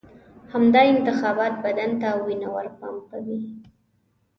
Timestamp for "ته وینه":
2.01-2.47